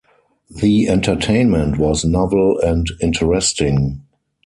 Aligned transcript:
The 0.49 0.87
entertainment 0.89 1.77
was 1.77 2.03
novel 2.03 2.57
and 2.59 2.87
interesting. 3.03 4.01